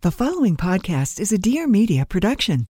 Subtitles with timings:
[0.00, 2.68] The following podcast is a Dear Media production.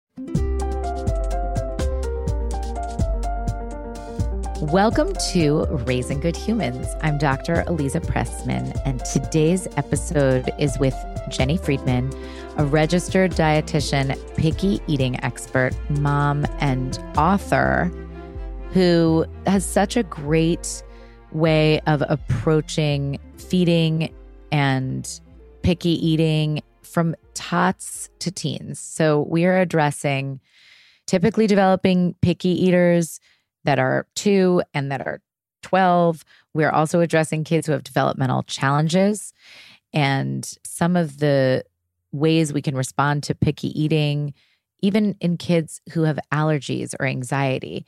[4.63, 6.87] Welcome to Raising Good Humans.
[7.03, 7.65] I'm Dr.
[7.67, 10.95] Aliza Pressman, and today's episode is with
[11.29, 12.11] Jenny Friedman,
[12.57, 17.93] a registered dietitian, picky eating expert, mom, and author
[18.73, 20.83] who has such a great
[21.33, 24.15] way of approaching feeding
[24.51, 25.21] and
[25.61, 28.79] picky eating from tots to teens.
[28.79, 30.41] So we are addressing
[31.07, 33.21] typically developing picky eaters
[33.65, 35.21] that are two and that are
[35.63, 36.25] 12.
[36.55, 39.33] We're also addressing kids who have developmental challenges
[39.93, 41.65] and some of the
[42.13, 44.35] ways we can respond to picky eating,
[44.81, 47.87] even in kids who have allergies or anxiety.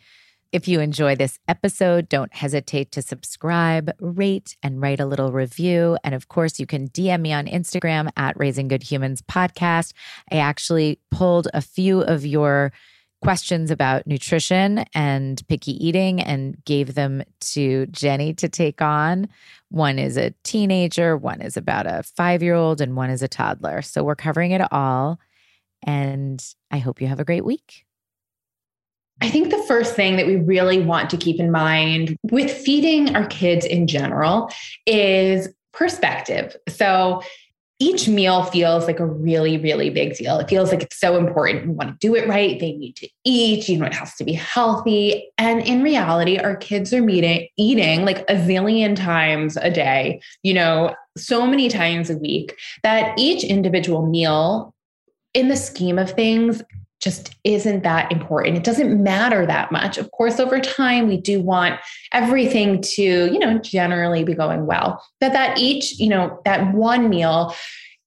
[0.53, 5.97] If you enjoy this episode, don't hesitate to subscribe, rate, and write a little review.
[6.03, 9.93] And of course, you can DM me on Instagram at Raising Good Humans Podcast.
[10.33, 12.73] I actually pulled a few of your
[13.23, 19.29] questions about nutrition and picky eating and gave them to Jenny to take on.
[19.69, 23.29] One is a teenager, one is about a five year old, and one is a
[23.29, 23.83] toddler.
[23.83, 25.21] So we're covering it all.
[25.85, 27.85] And I hope you have a great week.
[29.21, 33.15] I think the first thing that we really want to keep in mind with feeding
[33.15, 34.51] our kids in general
[34.87, 36.57] is perspective.
[36.69, 37.23] So
[37.83, 40.39] each meal feels like a really, really big deal.
[40.39, 41.67] It feels like it's so important.
[41.67, 42.61] We want to do it right.
[42.61, 43.71] They need to eat.
[43.71, 45.31] You know, it has to be healthy.
[45.39, 50.53] And in reality, our kids are meeting, eating like a zillion times a day, you
[50.53, 54.75] know, so many times a week that each individual meal
[55.33, 56.63] in the scheme of things
[57.01, 58.57] just isn't that important.
[58.57, 59.97] It doesn't matter that much.
[59.97, 61.81] Of course, over time, we do want
[62.13, 65.03] everything to, you know, generally be going well.
[65.19, 67.55] But that each, you know, that one meal,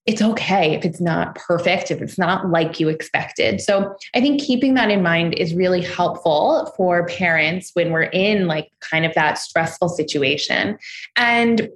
[0.06, 3.62] it's okay if it's not perfect, if it's not like you expected.
[3.62, 8.48] So I think keeping that in mind is really helpful for parents when we're in
[8.48, 10.78] like kind of that stressful situation.
[11.16, 11.70] And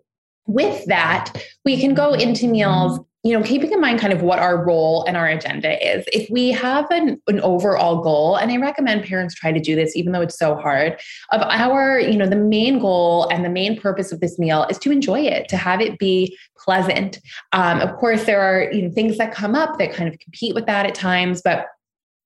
[0.46, 1.34] with that,
[1.66, 5.04] we can go into meals you know, keeping in mind kind of what our role
[5.06, 6.06] and our agenda is.
[6.14, 9.98] If we have an, an overall goal, and I recommend parents try to do this,
[9.98, 10.98] even though it's so hard,
[11.34, 14.78] of our, you know, the main goal and the main purpose of this meal is
[14.80, 17.20] to enjoy it, to have it be pleasant.
[17.52, 20.56] Um, of course, there are, you know, things that come up that kind of compete
[20.56, 21.66] with that at times, but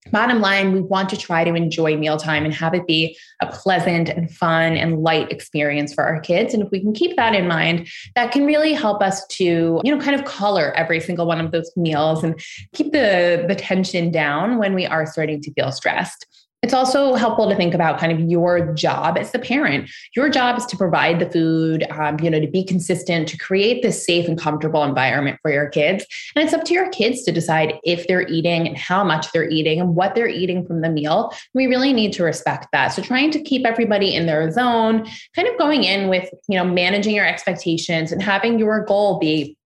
[0.10, 4.10] Bottom line, we want to try to enjoy mealtime and have it be a pleasant
[4.10, 6.56] and fun and light experience for our kids.
[6.56, 9.96] And if we can keep that in mind, that can really help us to, you
[9.96, 12.40] know, kind of color every single one of those meals and
[12.74, 16.26] keep the, the tension down when we are starting to feel stressed.
[16.64, 19.90] It's also helpful to think about kind of your job as the parent.
[20.16, 23.82] Your job is to provide the food, um, you know, to be consistent, to create
[23.82, 26.06] this safe and comfortable environment for your kids.
[26.36, 29.50] And it's up to your kids to decide if they're eating and how much they're
[29.50, 31.34] eating and what they're eating from the meal.
[31.56, 32.90] We really need to respect that.
[32.90, 36.66] So trying to keep everybody in their zone, kind of going in with, you know,
[36.66, 39.58] managing your expectations and having your goal be,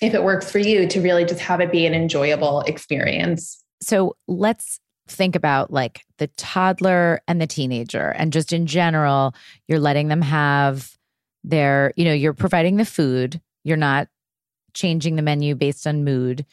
[0.00, 3.60] if it works for you, to really just have it be an enjoyable experience.
[3.80, 9.34] So let's think about like the toddler and the teenager and just in general
[9.68, 10.96] you're letting them have
[11.42, 14.08] their you know you're providing the food you're not
[14.72, 16.46] changing the menu based on mood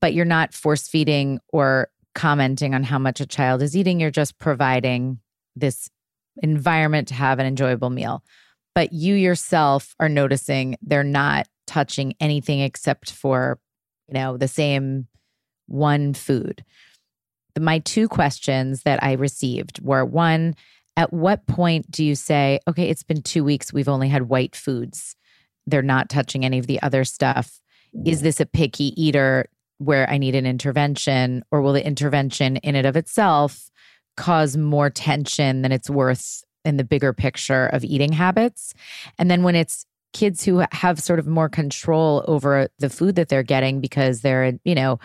[0.00, 4.10] but you're not force feeding or commenting on how much a child is eating you're
[4.10, 5.18] just providing
[5.56, 5.90] this
[6.42, 8.22] environment to have an enjoyable meal.
[8.74, 13.58] But you yourself are noticing they're not touching anything except for
[14.08, 15.06] you know the same
[15.66, 16.64] one food
[17.58, 20.54] my two questions that I received were one,
[20.96, 24.54] at what point do you say, okay, it's been two weeks, we've only had white
[24.54, 25.16] foods,
[25.66, 27.60] they're not touching any of the other stuff?
[28.04, 29.46] Is this a picky eater?
[29.78, 33.70] where I need an intervention, or will the intervention in and of itself
[34.16, 38.74] cause more tension than it's worth in the bigger picture of eating habits?
[39.18, 43.28] And then when it's kids who have sort of more control over the food that
[43.28, 45.00] they're getting because they're, you know,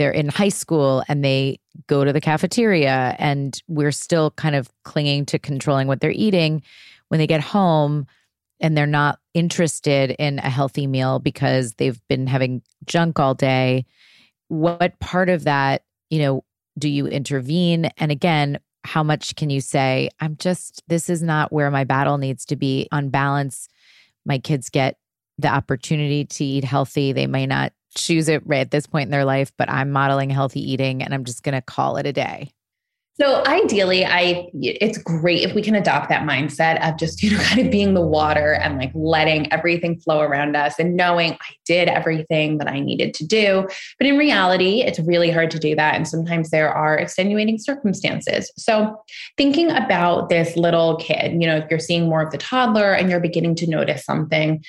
[0.00, 4.70] they're in high school and they go to the cafeteria and we're still kind of
[4.82, 6.62] clinging to controlling what they're eating
[7.08, 8.06] when they get home
[8.60, 13.84] and they're not interested in a healthy meal because they've been having junk all day.
[14.48, 16.44] What part of that you know
[16.78, 17.90] do you intervene?
[17.98, 22.16] And again how much can you say i'm just this is not where my battle
[22.16, 22.88] needs to be.
[22.90, 23.68] On balance
[24.24, 24.96] my kids get
[25.36, 27.12] the opportunity to eat healthy.
[27.12, 30.30] They may not choose it right at this point in their life but i'm modeling
[30.30, 32.50] healthy eating and i'm just going to call it a day
[33.20, 37.38] so ideally, I it's great if we can adopt that mindset of just, you know,
[37.42, 41.54] kind of being the water and like letting everything flow around us and knowing I
[41.66, 43.68] did everything that I needed to do.
[43.98, 45.96] But in reality, it's really hard to do that.
[45.96, 48.50] And sometimes there are extenuating circumstances.
[48.56, 48.96] So
[49.36, 53.10] thinking about this little kid, you know, if you're seeing more of the toddler and
[53.10, 54.64] you're beginning to notice something,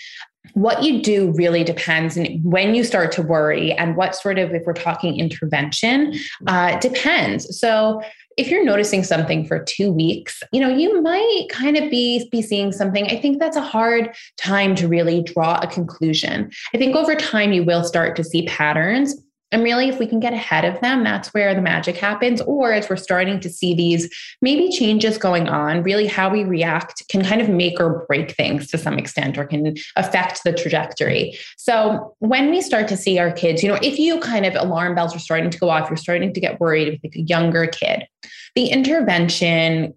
[0.53, 4.53] what you do really depends and when you start to worry and what sort of
[4.53, 6.13] if we're talking intervention
[6.47, 8.01] uh, depends so
[8.37, 12.41] if you're noticing something for two weeks, you know, you might kind of be, be
[12.41, 13.05] seeing something.
[13.07, 16.49] I think that's a hard time to really draw a conclusion.
[16.73, 20.19] I think over time, you will start to see patterns and really, if we can
[20.19, 22.39] get ahead of them, that's where the magic happens.
[22.41, 24.09] Or as we're starting to see these
[24.41, 28.67] maybe changes going on, really how we react can kind of make or break things
[28.71, 31.37] to some extent or can affect the trajectory.
[31.57, 34.95] So when we start to see our kids, you know, if you kind of alarm
[34.95, 38.07] bells are starting to go off, you're starting to get worried with a younger kid,
[38.55, 39.93] the intervention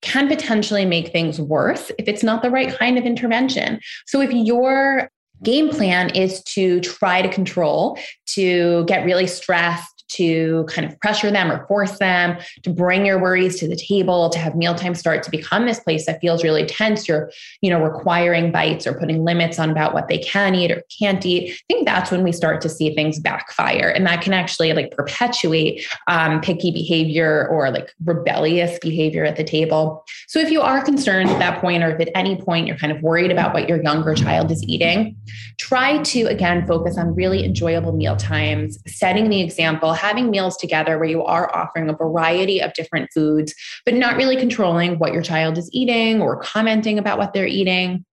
[0.00, 3.80] can potentially make things worse if it's not the right kind of intervention.
[4.06, 5.10] So if you're
[5.42, 11.30] game plan is to try to control, to get really stressed, to kind of pressure
[11.30, 15.22] them or force them to bring your worries to the table to have mealtime start
[15.22, 17.08] to become this place that feels really tense.
[17.08, 20.82] You're you know requiring bites or putting limits on about what they can eat or
[20.98, 21.52] can't eat.
[21.52, 24.90] I think that's when we start to see things backfire and that can actually like
[24.92, 30.04] perpetuate um, picky behavior or like rebellious behavior at the table.
[30.26, 32.92] So if you are concerned at that point or if at any point you're kind
[32.92, 35.16] of worried about what your younger child is eating
[35.58, 40.98] try to again focus on really enjoyable meal times setting the example having meals together
[40.98, 43.54] where you are offering a variety of different foods,
[43.84, 48.04] but not really controlling what your child is eating or commenting about what they're eating.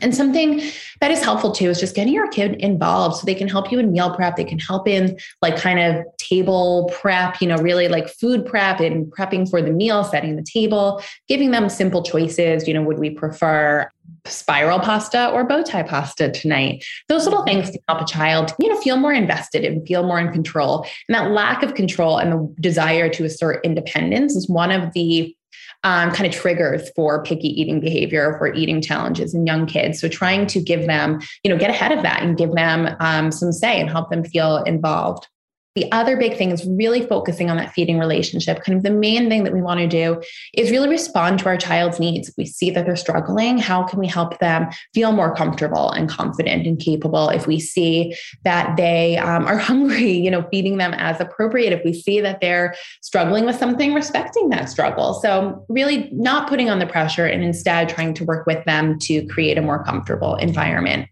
[0.00, 0.62] And something
[1.00, 3.78] that is helpful too is just getting your kid involved so they can help you
[3.78, 4.36] in meal prep.
[4.36, 8.80] They can help in like kind of table prep, you know, really like food prep
[8.80, 12.66] and prepping for the meal, setting the table, giving them simple choices.
[12.66, 13.90] You know, would we prefer
[14.24, 16.84] spiral pasta or bow tie pasta tonight?
[17.08, 20.18] Those little things can help a child, you know, feel more invested and feel more
[20.18, 20.86] in control.
[21.06, 25.36] And that lack of control and the desire to assert independence is one of the
[25.84, 30.00] um, kind of triggers for picky eating behavior for eating challenges in young kids.
[30.00, 33.32] So trying to give them, you know, get ahead of that and give them um,
[33.32, 35.26] some say and help them feel involved.
[35.74, 38.62] The other big thing is really focusing on that feeding relationship.
[38.62, 40.20] Kind of the main thing that we want to do
[40.52, 42.30] is really respond to our child's needs.
[42.36, 46.66] We see that they're struggling, how can we help them feel more comfortable and confident
[46.66, 47.30] and capable?
[47.30, 48.14] If we see
[48.44, 51.72] that they um, are hungry, you know, feeding them as appropriate.
[51.72, 55.14] If we see that they're struggling with something, respecting that struggle.
[55.14, 59.26] So, really not putting on the pressure and instead trying to work with them to
[59.28, 61.08] create a more comfortable environment.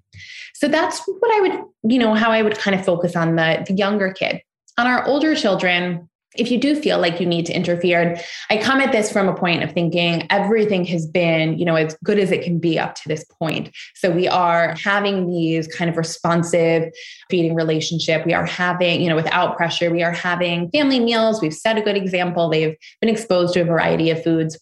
[0.55, 3.65] So that's what I would, you know, how I would kind of focus on the,
[3.67, 4.43] the younger kid
[4.81, 8.19] on our older children, if you do feel like you need to interfere,
[8.49, 11.97] I come at this from a point of thinking everything has been, you know, as
[12.03, 13.71] good as it can be up to this point.
[13.97, 16.93] So we are having these kind of responsive
[17.29, 18.25] feeding relationship.
[18.25, 21.43] We are having, you know, without pressure, we are having family meals.
[21.43, 22.49] We've set a good example.
[22.49, 24.57] They've been exposed to a variety of foods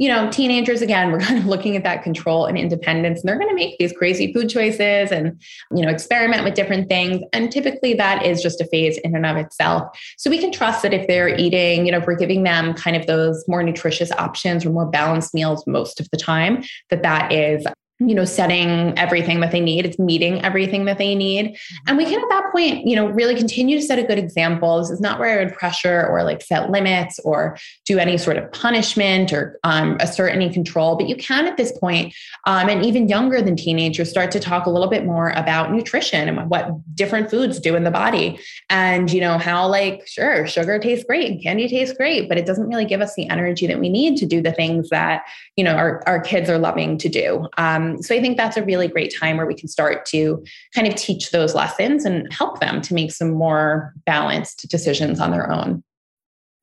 [0.00, 3.38] you know, teenagers, again, we're kind of looking at that control and independence, and they're
[3.38, 5.40] going to make these crazy food choices and,
[5.76, 7.22] you know, experiment with different things.
[7.34, 9.96] And typically that is just a phase in and of itself.
[10.16, 12.96] So we can trust that if they're eating, you know, if we're giving them kind
[12.96, 17.30] of those more nutritious options or more balanced meals most of the time, that that
[17.30, 17.66] is
[18.00, 19.84] you know, setting everything that they need.
[19.84, 21.58] It's meeting everything that they need.
[21.86, 24.78] And we can at that point, you know, really continue to set a good example.
[24.78, 28.38] This is not where I would pressure or like set limits or do any sort
[28.38, 30.96] of punishment or um, assert any control.
[30.96, 32.14] But you can at this point,
[32.46, 36.26] um, and even younger than teenagers, start to talk a little bit more about nutrition
[36.26, 38.40] and what different foods do in the body.
[38.70, 42.46] And, you know, how like, sure, sugar tastes great and candy tastes great, but it
[42.46, 45.24] doesn't really give us the energy that we need to do the things that,
[45.56, 47.46] you know, our, our kids are loving to do.
[47.58, 50.44] Um, Um, so I think that's a really great time where we can start to
[50.74, 55.30] kind of teach those lessons and help them to make some more balanced decisions on
[55.30, 55.82] their own.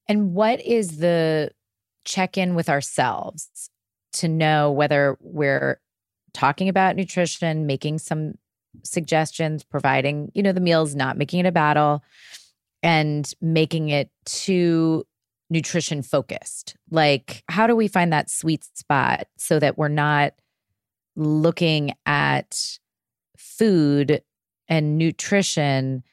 [0.08, 1.52] And what is the
[2.06, 3.70] check in with ourselves
[4.14, 5.80] to know whether we're
[6.34, 8.36] talking about nutrition, making some
[8.84, 12.04] suggestions, providing, you know, the meals, not making it a battle,
[12.84, 15.04] and making it too
[15.50, 16.76] nutrition focused.
[16.92, 20.34] Like, how do we find that sweet spot so that we're not
[21.18, 22.80] looking at
[23.38, 24.22] food
[24.68, 26.04] and nutrition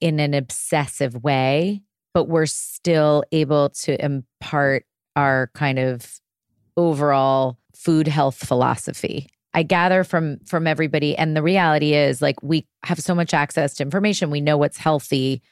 [0.00, 1.82] in an obsessive way,
[2.12, 4.84] but we're still able to impart
[5.16, 6.20] our kind of
[6.76, 9.28] overall food health philosophy.
[9.54, 13.74] I gather from from everybody and the reality is like we have so much access
[13.74, 14.30] to information.
[14.30, 15.42] We know what's healthy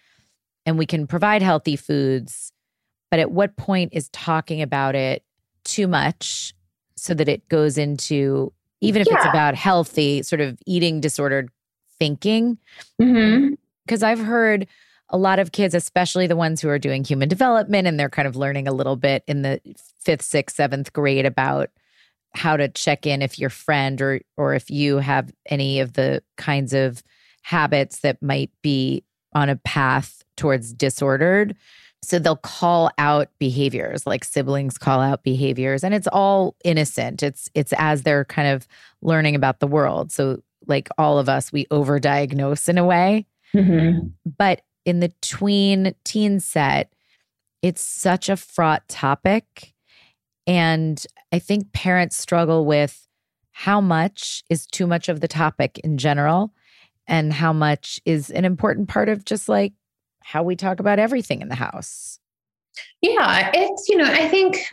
[0.66, 2.52] and we can provide healthy foods
[3.10, 5.24] but at what point is talking about it
[5.64, 6.54] too much
[6.96, 9.16] so that it goes into even if yeah.
[9.16, 11.50] it's about healthy sort of eating disordered
[11.98, 12.58] thinking
[12.98, 14.04] because mm-hmm.
[14.04, 14.66] I've heard
[15.10, 18.28] a lot of kids, especially the ones who are doing human development and they're kind
[18.28, 19.60] of learning a little bit in the
[19.98, 21.70] fifth, sixth, seventh grade about
[22.34, 26.22] how to check in if your friend or or if you have any of the
[26.36, 27.02] kinds of
[27.42, 31.56] habits that might be on a path towards disordered
[32.02, 37.22] so they'll call out behaviors like siblings call out behaviors and it's all innocent.
[37.22, 38.66] It's it's as they're kind of
[39.02, 40.10] learning about the world.
[40.10, 43.26] So like all of us we overdiagnose in a way.
[43.52, 44.06] Mm-hmm.
[44.38, 46.92] but in the tween teen set
[47.62, 49.74] it's such a fraught topic.
[50.46, 53.06] And I think parents struggle with
[53.52, 56.52] how much is too much of the topic in general
[57.06, 59.72] and how much is an important part of just like
[60.22, 62.18] how we talk about everything in the house.
[63.02, 64.64] Yeah, it's, you know, I think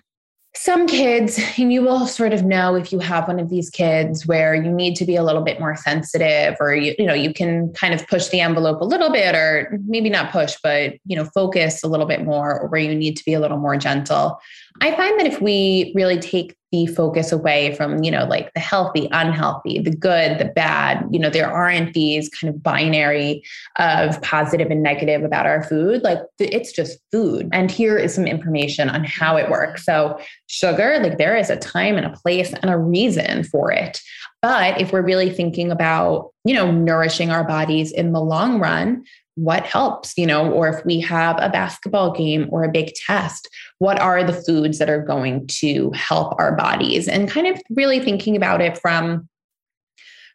[0.56, 4.26] some kids, and you will sort of know if you have one of these kids
[4.26, 7.32] where you need to be a little bit more sensitive, or you, you know, you
[7.32, 11.16] can kind of push the envelope a little bit, or maybe not push, but you
[11.16, 13.78] know, focus a little bit more, or where you need to be a little more
[13.78, 14.40] gentle.
[14.82, 18.60] I find that if we really take the focus away from, you know, like the
[18.60, 23.42] healthy, unhealthy, the good, the bad, you know, there aren't these kind of binary
[23.78, 26.04] of positive and negative about our food.
[26.04, 27.48] Like it's just food.
[27.54, 29.86] And here is some information on how it works.
[29.86, 34.02] So, sugar, like there is a time and a place and a reason for it.
[34.42, 39.06] But if we're really thinking about, you know, nourishing our bodies in the long run,
[39.38, 43.48] what helps, you know, or if we have a basketball game or a big test,
[43.78, 47.08] what are the foods that are going to help our bodies?
[47.08, 49.30] And kind of really thinking about it from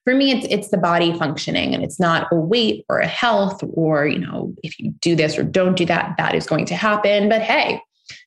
[0.05, 3.63] for me it's it's the body functioning and it's not a weight or a health
[3.75, 6.75] or you know if you do this or don't do that that is going to
[6.75, 7.81] happen but hey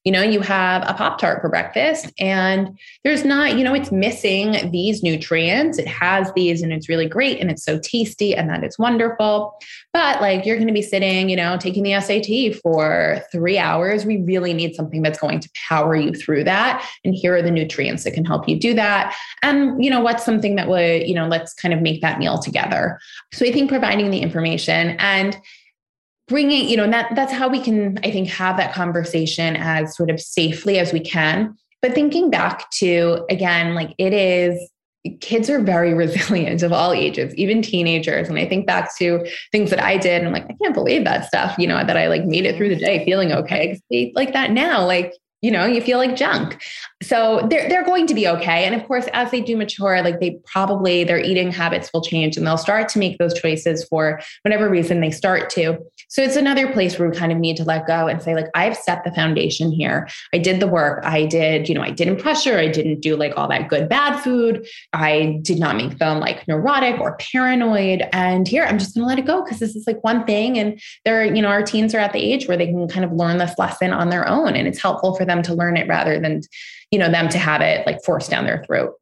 [0.04, 3.92] you know, you have a Pop Tart for breakfast and there's not, you know, it's
[3.92, 5.78] missing these nutrients.
[5.78, 9.60] It has these and it's really great and it's so tasty and that is wonderful.
[9.94, 14.06] But like you're going to be sitting, you know, taking the SAT for three hours.
[14.06, 16.88] We really need something that's going to power you through that.
[17.04, 19.16] And here are the nutrients that can help you do that.
[19.42, 22.38] And, you know, what's something that would, you know, let's kind of make that meal
[22.38, 23.00] together.
[23.34, 25.38] So I think providing the information and,
[26.28, 30.10] bringing you know that that's how we can i think have that conversation as sort
[30.10, 31.56] of safely as we can.
[31.82, 34.70] But thinking back to again like it is
[35.22, 38.28] kids are very resilient of all ages even teenagers.
[38.28, 41.04] And i think back to things that i did and i'm like i can't believe
[41.04, 43.80] that stuff you know that i like made it through the day feeling okay
[44.16, 45.14] like that now like
[45.46, 46.64] you know you feel like junk.
[47.04, 48.66] So they're, they're going to be okay.
[48.66, 52.36] And of course as they do mature like they probably their eating habits will change
[52.36, 55.78] and they'll start to make those choices for whatever reason they start to
[56.10, 58.48] so it's another place where we kind of need to let go and say like
[58.56, 60.08] i've set the foundation here.
[60.34, 61.04] I did the work.
[61.04, 62.58] I did you know i didn't pressure.
[62.58, 64.68] I didn't do like all that good bad food.
[64.94, 68.04] I did not make them like neurotic or paranoid.
[68.12, 70.58] And here i'm just going to let it go because this is like one thing.
[70.58, 73.12] And they're you know our teens are at the age where they can kind of
[73.12, 74.56] learn this lesson on their own.
[74.56, 76.42] And it's helpful for them to learn it rather than,
[76.92, 78.96] you know, them to have it like forced down their throat.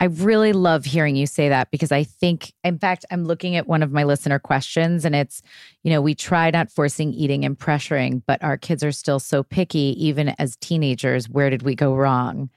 [0.00, 3.68] I really love hearing you say that because I think, in fact, I'm looking at
[3.68, 5.42] one of my listener questions and it's,
[5.82, 9.42] you know, we try not forcing eating and pressuring, but our kids are still so
[9.42, 11.28] picky, even as teenagers.
[11.28, 12.48] Where did we go wrong?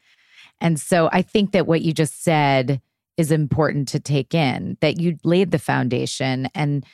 [0.61, 2.81] And so I think that what you just said
[3.17, 6.85] is important to take in that you laid the foundation and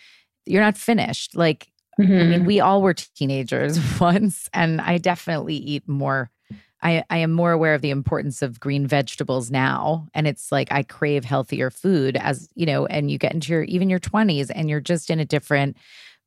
[0.45, 1.35] you're not finished.
[1.35, 2.13] Like Mm-hmm.
[2.13, 2.45] I mean, mm-hmm.
[2.45, 6.31] we all were teenagers once, and I definitely eat more.
[6.81, 10.07] I, I am more aware of the importance of green vegetables now.
[10.13, 13.63] And it's like I crave healthier food as, you know, and you get into your
[13.63, 15.75] even your 20s and you're just in a different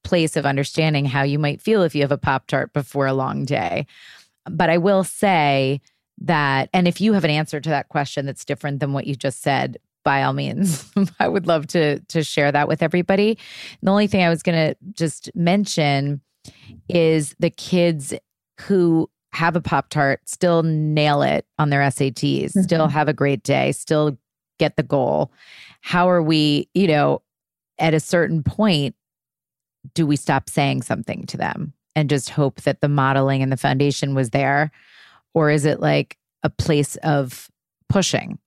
[0.04, 3.14] place of understanding how you might feel if you have a Pop Tart before a
[3.14, 3.86] long day.
[4.50, 5.80] But I will say
[6.18, 9.14] that, and if you have an answer to that question that's different than what you
[9.14, 10.90] just said, by all means,
[11.20, 13.38] I would love to to share that with everybody.
[13.82, 16.20] The only thing I was to just mention
[16.88, 18.12] is the kids
[18.62, 22.62] who have a Pop Tart still nail it on their SATs, mm-hmm.
[22.62, 24.18] still have a great day, still
[24.58, 25.32] get the goal.
[25.80, 27.22] How are we, you know,
[27.78, 28.94] at a certain point,
[29.94, 33.56] do we stop saying something to them and just hope that the modeling and the
[33.56, 34.70] foundation was there?
[35.34, 37.50] Or is it like a place of
[37.88, 38.38] pushing?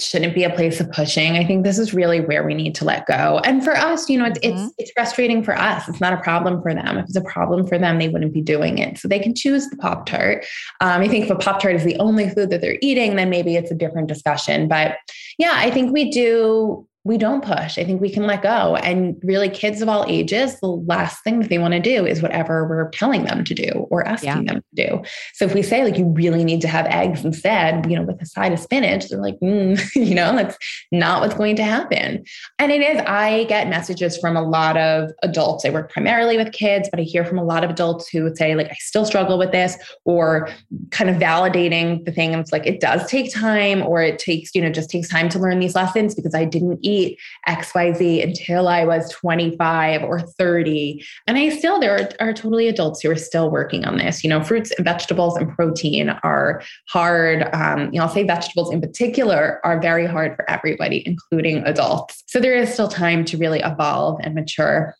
[0.00, 1.36] Shouldn't be a place of pushing.
[1.36, 3.40] I think this is really where we need to let go.
[3.44, 4.64] And for us, you know, it's mm-hmm.
[4.64, 5.88] it's, it's frustrating for us.
[5.88, 6.98] It's not a problem for them.
[6.98, 8.98] If it's a problem for them, they wouldn't be doing it.
[8.98, 10.44] So they can choose the Pop Tart.
[10.80, 13.30] Um, I think if a Pop Tart is the only food that they're eating, then
[13.30, 14.68] maybe it's a different discussion.
[14.68, 14.96] But
[15.38, 17.78] yeah, I think we do we don't push.
[17.78, 18.74] I think we can let go.
[18.74, 22.20] And really, kids of all ages, the last thing that they want to do is
[22.20, 24.54] whatever we're telling them to do or asking yeah.
[24.54, 25.02] them to do.
[25.34, 28.20] So if we say, like, you really need to have eggs instead, you know, with
[28.20, 30.58] a side of spinach, they're like, mm, you know, that's
[30.90, 32.24] not what's going to happen.
[32.58, 35.64] And it is, I get messages from a lot of adults.
[35.64, 38.36] I work primarily with kids, but I hear from a lot of adults who would
[38.36, 40.48] say, like, I still struggle with this, or
[40.90, 42.32] kind of validating the thing.
[42.32, 45.28] And it's like, it does take time, or it takes, you know, just takes time
[45.28, 50.20] to learn these lessons because I didn't eat eat XYZ until I was 25 or
[50.20, 51.04] 30.
[51.26, 54.24] And I still, there are, are totally adults who are still working on this.
[54.24, 57.48] You know, fruits and vegetables and protein are hard.
[57.54, 62.22] Um, you know, I'll say vegetables in particular are very hard for everybody, including adults.
[62.26, 64.94] So there is still time to really evolve and mature.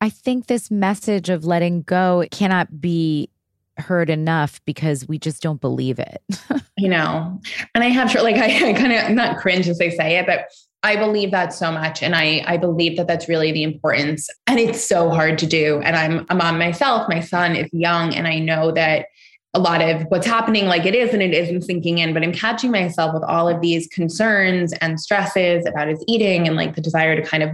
[0.00, 3.30] I think this message of letting go cannot be
[3.78, 6.22] heard enough because we just don't believe it.
[6.78, 7.40] you know,
[7.74, 10.46] and I have like I, I kind of not cringe as they say it, but
[10.86, 12.00] I believe that so much.
[12.00, 14.30] And I, I believe that that's really the importance.
[14.46, 15.80] And it's so hard to do.
[15.80, 17.08] And I'm, I'm on myself.
[17.08, 18.14] My son is young.
[18.14, 19.06] And I know that
[19.52, 22.32] a lot of what's happening, like it is and it isn't sinking in, but I'm
[22.32, 26.80] catching myself with all of these concerns and stresses about his eating and like the
[26.80, 27.50] desire to kind of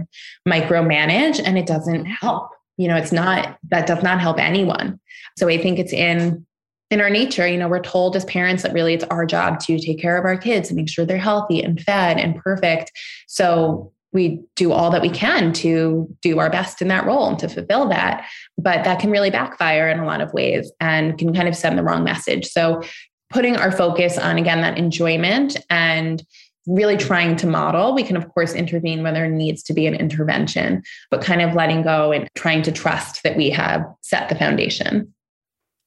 [0.47, 1.41] micromanage.
[1.43, 2.51] And it doesn't help.
[2.77, 4.99] You know, it's not, that does not help anyone.
[5.39, 6.45] So I think it's in
[6.93, 9.79] in our nature, you know, we're told as parents that really it's our job to
[9.79, 12.91] take care of our kids and make sure they're healthy and fed and perfect.
[13.27, 17.39] So we do all that we can to do our best in that role and
[17.39, 18.27] to fulfill that.
[18.59, 21.79] But that can really backfire in a lot of ways and can kind of send
[21.79, 22.45] the wrong message.
[22.45, 22.83] So
[23.31, 26.23] putting our focus on, again, that enjoyment and
[26.67, 27.95] really trying to model.
[27.95, 31.55] We can, of course, intervene when there needs to be an intervention, but kind of
[31.55, 35.11] letting go and trying to trust that we have set the foundation.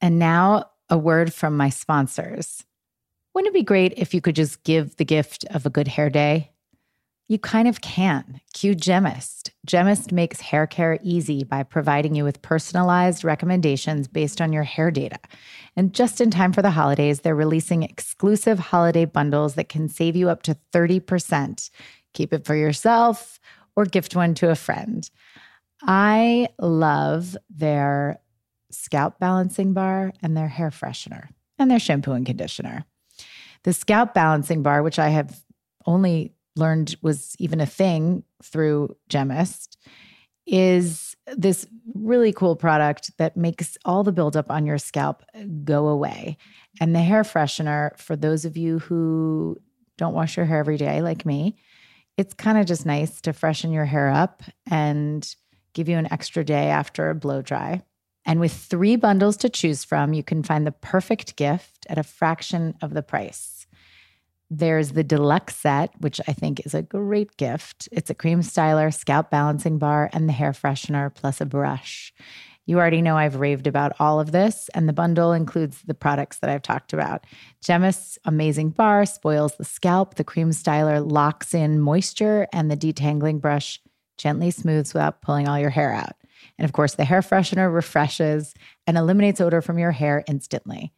[0.01, 2.65] And now a word from my sponsors.
[3.35, 6.09] Wouldn't it be great if you could just give the gift of a good hair
[6.09, 6.53] day?
[7.29, 8.41] You kind of can.
[8.55, 9.51] Cue Gemmist.
[9.67, 14.93] Gemmist makes hair care easy by providing you with personalized recommendations based on your hair
[14.93, 15.19] data.
[15.75, 20.15] And just in time for the holidays, they're releasing exclusive holiday bundles that can save
[20.15, 21.71] you up to 30%.
[22.15, 23.41] Keep it for yourself
[23.75, 25.11] or gift one to a friend.
[25.83, 28.21] I love their
[28.71, 32.85] scalp balancing bar and their hair freshener and their shampoo and conditioner.
[33.65, 35.41] The scalp balancing bar, which I have
[35.87, 39.77] only learned was even a thing through Gemmist,
[40.47, 45.25] is this really cool product that makes all the buildup on your scalp
[45.65, 46.37] go away.
[46.81, 49.57] And the hair freshener, for those of you who
[49.99, 51.57] don't wash your hair every day like me,
[52.17, 55.35] it's kind of just nice to freshen your hair up and
[55.75, 57.83] give you an extra day after a blow dry.
[58.27, 62.03] And with three bundles to choose from, you can find the perfect gift at a
[62.03, 63.67] fraction of the price.
[64.51, 67.89] There's the deluxe set, which I think is a great gift.
[67.93, 72.13] It's a cream styler, scalp balancing bar, and the hair freshener, plus a brush.
[72.65, 76.39] You already know I've raved about all of this, and the bundle includes the products
[76.39, 77.25] that I've talked about.
[77.65, 83.41] Gemmist's amazing bar spoils the scalp, the cream styler locks in moisture, and the detangling
[83.41, 83.81] brush
[84.19, 86.17] gently smooths without pulling all your hair out.
[86.59, 88.55] And of course, the hair freshener refreshes
[88.87, 90.93] and eliminates odor from your hair instantly.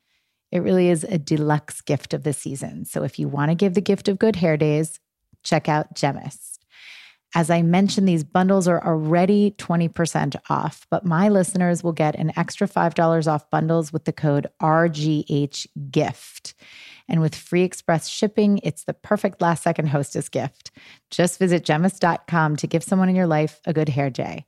[0.50, 2.84] It really is a deluxe gift of the season.
[2.84, 4.98] So if you want to give the gift of good hair days,
[5.42, 6.58] check out Gemmist.
[7.34, 12.32] As I mentioned, these bundles are already 20% off, but my listeners will get an
[12.38, 16.54] extra $5 off bundles with the code RGHGIFT.
[17.06, 20.70] And with free express shipping, it's the perfect last second hostess gift.
[21.10, 24.46] Just visit gemmist.com to give someone in your life a good hair day.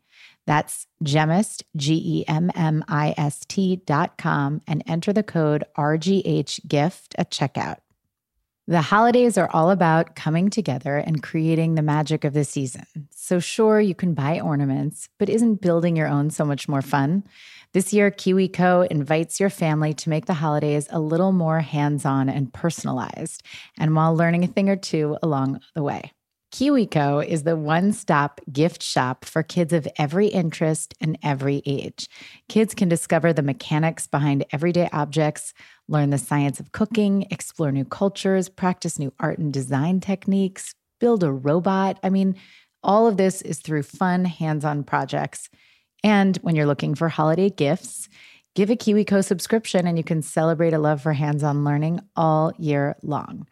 [0.50, 5.62] That's Gemmist, G E M M I S T dot com, and enter the code
[5.78, 7.76] RGH gift at checkout.
[8.66, 12.82] The holidays are all about coming together and creating the magic of the season.
[13.12, 17.22] So, sure, you can buy ornaments, but isn't building your own so much more fun?
[17.72, 22.28] This year, KiwiCo invites your family to make the holidays a little more hands on
[22.28, 23.44] and personalized,
[23.78, 26.10] and while learning a thing or two along the way.
[26.52, 32.08] KiwiCo is the one stop gift shop for kids of every interest and every age.
[32.48, 35.54] Kids can discover the mechanics behind everyday objects,
[35.86, 41.22] learn the science of cooking, explore new cultures, practice new art and design techniques, build
[41.22, 42.00] a robot.
[42.02, 42.34] I mean,
[42.82, 45.50] all of this is through fun, hands on projects.
[46.02, 48.08] And when you're looking for holiday gifts,
[48.56, 52.52] give a KiwiCo subscription and you can celebrate a love for hands on learning all
[52.58, 53.46] year long.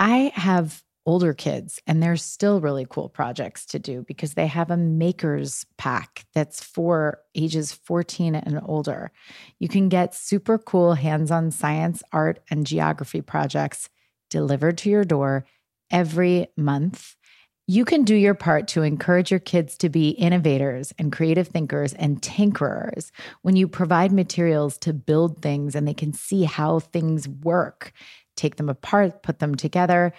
[0.00, 4.70] I have older kids and there's still really cool projects to do because they have
[4.70, 9.10] a makers pack that's for ages 14 and older.
[9.58, 13.88] You can get super cool hands-on science art and geography projects
[14.30, 15.44] delivered to your door
[15.90, 17.16] every month.
[17.66, 21.94] You can do your part to encourage your kids to be innovators and creative thinkers
[21.94, 23.10] and tinkerers.
[23.42, 27.92] When you provide materials to build things and they can see how things work
[28.36, 30.12] take them apart put them together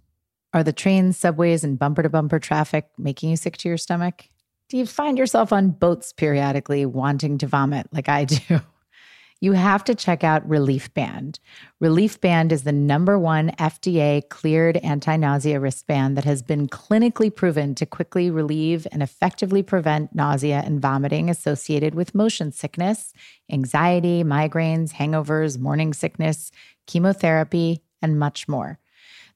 [0.54, 4.30] Are the trains, subways, and bumper to bumper traffic making you sick to your stomach?
[4.70, 8.60] Do you find yourself on boats periodically wanting to vomit like I do?
[9.44, 11.40] You have to check out Relief Band.
[11.80, 17.36] Relief Band is the number one FDA cleared anti nausea wristband that has been clinically
[17.36, 23.14] proven to quickly relieve and effectively prevent nausea and vomiting associated with motion sickness,
[23.52, 26.52] anxiety, migraines, hangovers, morning sickness,
[26.86, 28.78] chemotherapy, and much more.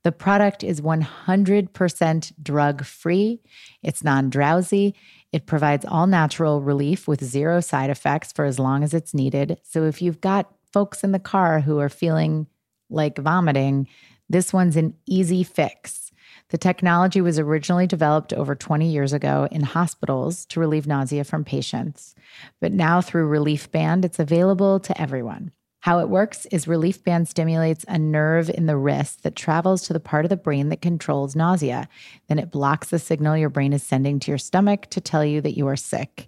[0.05, 3.41] The product is 100% drug free,
[3.81, 4.93] it's non drowsy.
[5.31, 9.59] It provides all natural relief with zero side effects for as long as it's needed.
[9.63, 12.45] So if you've got folks in the car who are feeling
[12.87, 13.87] like vomiting,
[14.29, 16.11] this one's an easy fix.
[16.49, 21.43] The technology was originally developed over 20 years ago in hospitals to relieve nausea from
[21.43, 22.13] patients.
[22.61, 25.51] But now, through Relief Band, it's available to everyone.
[25.86, 29.93] How it works is Relief Band stimulates a nerve in the wrist that travels to
[29.93, 31.88] the part of the brain that controls nausea.
[32.28, 35.41] Then it blocks the signal your brain is sending to your stomach to tell you
[35.41, 36.28] that you are sick.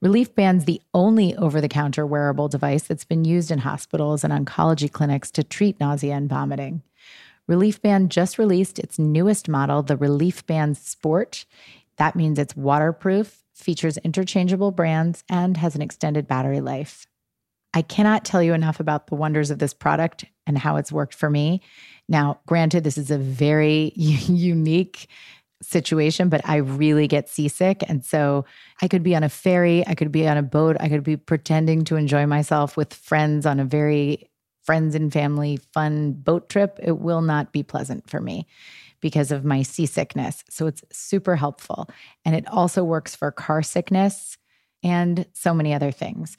[0.00, 4.32] Relief Band's the only over the counter wearable device that's been used in hospitals and
[4.32, 6.84] oncology clinics to treat nausea and vomiting.
[7.48, 11.44] Relief Band just released its newest model, the Relief Band Sport.
[11.96, 17.08] That means it's waterproof, features interchangeable brands, and has an extended battery life.
[17.74, 21.14] I cannot tell you enough about the wonders of this product and how it's worked
[21.14, 21.62] for me.
[22.08, 25.08] Now, granted, this is a very unique
[25.62, 27.82] situation, but I really get seasick.
[27.88, 28.44] And so
[28.80, 31.16] I could be on a ferry, I could be on a boat, I could be
[31.16, 34.28] pretending to enjoy myself with friends on a very
[34.64, 36.78] friends and family fun boat trip.
[36.82, 38.46] It will not be pleasant for me
[39.00, 40.44] because of my seasickness.
[40.48, 41.88] So it's super helpful.
[42.24, 44.38] And it also works for car sickness
[44.84, 46.36] and so many other things.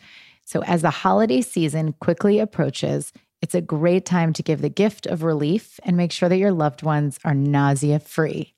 [0.54, 3.12] So, as the holiday season quickly approaches,
[3.42, 6.52] it's a great time to give the gift of relief and make sure that your
[6.52, 8.54] loved ones are nausea free.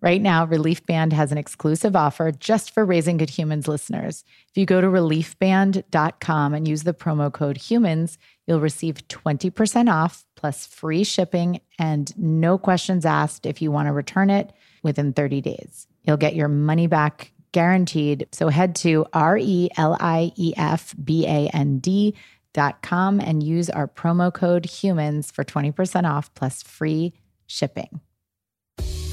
[0.00, 4.24] Right now, Relief Band has an exclusive offer just for Raising Good Humans listeners.
[4.48, 10.24] If you go to reliefband.com and use the promo code HUMANS, you'll receive 20% off
[10.34, 15.42] plus free shipping and no questions asked if you want to return it within 30
[15.42, 15.86] days.
[16.02, 18.28] You'll get your money back guaranteed.
[18.32, 22.14] So head to R E L I E F B A N D
[22.52, 27.14] dot com and use our promo code HUMANS for 20% off plus free
[27.46, 28.00] shipping.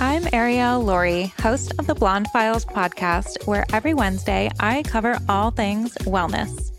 [0.01, 5.51] I'm Ariel Laurie, host of the Blonde Files podcast, where every Wednesday I cover all
[5.51, 6.71] things wellness.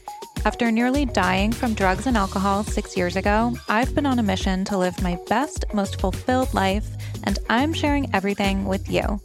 [0.45, 4.67] After nearly dying from drugs and alcohol six years ago, I've been on a mission
[4.67, 6.89] to live my best, most fulfilled life,
[7.23, 9.19] and I'm sharing everything with you.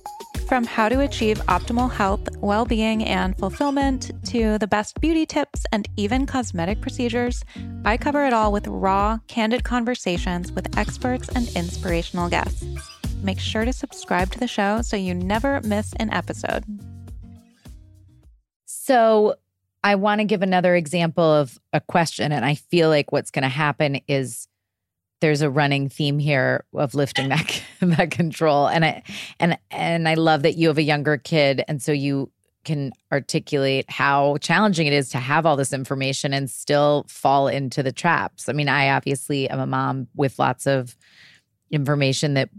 [0.50, 5.64] From how to achieve optimal health, well being, and fulfillment to the best beauty tips
[5.72, 7.46] and even cosmetic procedures,
[7.86, 12.66] I cover it all with raw, candid conversations with experts and inspirational guests.
[13.22, 16.64] Make sure to subscribe to the show so you never miss an episode.
[18.66, 19.36] So,
[19.84, 22.32] I want to give another example of a question.
[22.32, 24.48] And I feel like what's going to happen is
[25.22, 28.68] there's a running theme here of lifting that, that control.
[28.68, 29.04] And I
[29.40, 31.64] and and I love that you have a younger kid.
[31.68, 32.32] And so you
[32.66, 37.82] can articulate how challenging it is to have all this information and still fall into
[37.82, 38.50] the traps.
[38.50, 40.96] I mean, I obviously am a mom with lots of
[41.72, 42.50] information that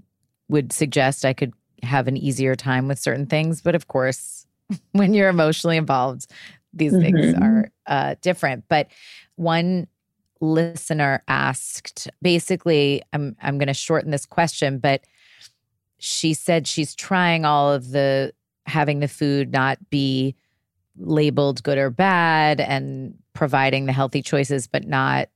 [0.49, 3.61] would suggest I could have an easier time with certain things.
[3.61, 4.47] But of course,
[4.93, 6.31] when you're emotionally involved,
[6.73, 7.03] these mm-hmm.
[7.03, 8.65] things are uh, different.
[8.69, 8.89] But
[9.37, 9.87] one
[10.41, 15.05] listener asked basically, I'm I'm going to shorten this question, but
[15.99, 18.33] she said she's trying all of the
[18.67, 20.35] having the food not be
[20.97, 25.29] labeled good or bad and providing the healthy choices, but not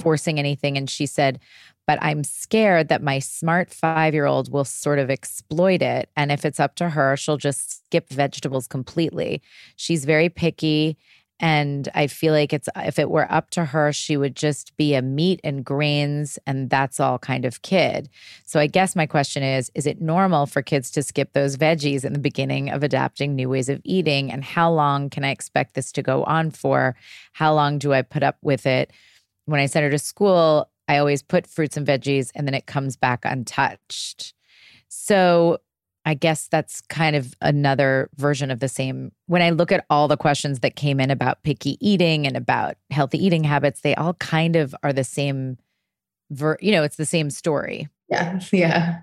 [0.00, 0.76] forcing anything.
[0.76, 1.40] And she said,
[1.86, 6.08] but I'm scared that my smart five year old will sort of exploit it.
[6.16, 9.42] And if it's up to her, she'll just skip vegetables completely.
[9.76, 10.96] She's very picky.
[11.40, 14.94] And I feel like it's if it were up to her, she would just be
[14.94, 18.10] a meat and grains and that's all kind of kid.
[18.44, 22.04] So I guess my question is is it normal for kids to skip those veggies
[22.04, 24.30] in the beginning of adapting new ways of eating?
[24.30, 26.94] And how long can I expect this to go on for?
[27.32, 28.92] How long do I put up with it?
[29.46, 32.66] When I send her to school, I always put fruits and veggies and then it
[32.66, 34.34] comes back untouched.
[34.88, 35.58] So
[36.04, 39.12] I guess that's kind of another version of the same.
[39.26, 42.76] When I look at all the questions that came in about picky eating and about
[42.90, 45.58] healthy eating habits, they all kind of are the same
[46.30, 47.88] ver- you know, it's the same story.
[48.08, 48.40] Yeah.
[48.52, 49.00] Yeah.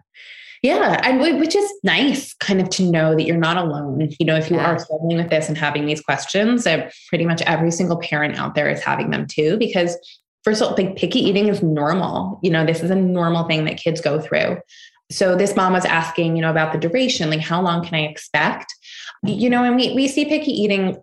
[0.63, 4.09] Yeah, and which is nice, kind of to know that you're not alone.
[4.19, 4.71] You know, if you yeah.
[4.71, 8.55] are struggling with this and having these questions, uh, pretty much every single parent out
[8.55, 9.95] there is having them too, because
[10.43, 12.39] first of all, like picky eating is normal.
[12.41, 14.57] You know, this is a normal thing that kids go through.
[15.09, 18.03] So this mom was asking, you know, about the duration, like how long can I
[18.03, 18.73] expect?
[19.23, 20.97] You know, and we we see picky eating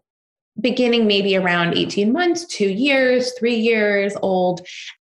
[0.61, 4.61] beginning maybe around 18 months, 2 years, 3 years old.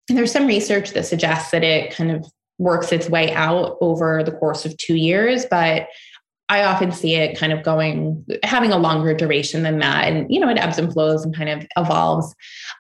[0.09, 2.27] And there's some research that suggests that it kind of
[2.59, 5.89] works its way out over the course of 2 years, but
[6.49, 10.05] I often see it kind of going, having a longer duration than that.
[10.05, 12.35] And, you know, it ebbs and flows and kind of evolves.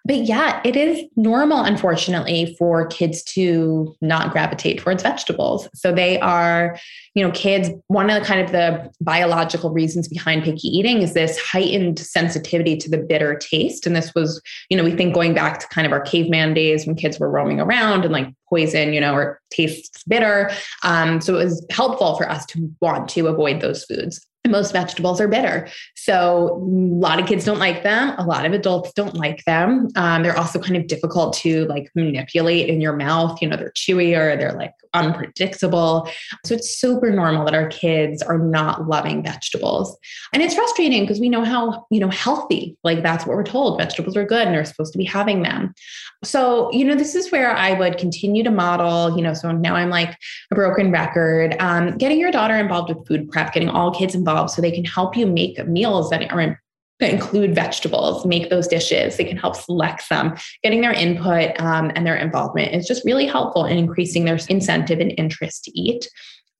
[0.04, 5.68] But yeah, it is normal, unfortunately, for kids to not gravitate towards vegetables.
[5.74, 6.78] So they are,
[7.14, 11.14] you know, kids, one of the kind of the biological reasons behind picky eating is
[11.14, 13.84] this heightened sensitivity to the bitter taste.
[13.84, 16.86] And this was, you know, we think going back to kind of our caveman days
[16.86, 20.50] when kids were roaming around and like poison, you know, or tastes bitter.
[20.82, 25.20] Um, so it was helpful for us to want to avoid those foods most vegetables
[25.20, 25.68] are bitter.
[25.94, 28.14] So a lot of kids don't like them.
[28.18, 29.88] A lot of adults don't like them.
[29.96, 33.40] Um, they're also kind of difficult to like manipulate in your mouth.
[33.40, 36.08] You know, they're chewy or they're like unpredictable.
[36.44, 39.96] So it's super normal that our kids are not loving vegetables.
[40.32, 43.78] And it's frustrating because we know how, you know, healthy, like that's what we're told.
[43.78, 45.74] Vegetables are good and they're supposed to be having them.
[46.24, 49.74] So, you know, this is where I would continue to model, you know, so now
[49.74, 50.16] I'm like
[50.50, 54.50] a broken record, um, getting your daughter involved with food prep, getting all kids involved
[54.50, 56.60] so they can help you make meals that are
[56.98, 59.16] that include vegetables, make those dishes.
[59.16, 60.34] They can help select them.
[60.62, 65.00] Getting their input um, and their involvement is just really helpful in increasing their incentive
[65.00, 66.08] and interest to eat.